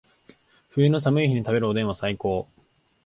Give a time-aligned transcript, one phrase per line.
[0.71, 2.47] 冬の寒い日に食べるおでんは最高